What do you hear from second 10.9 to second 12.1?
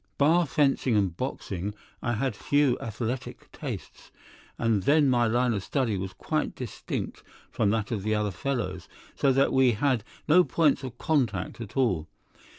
contact at all.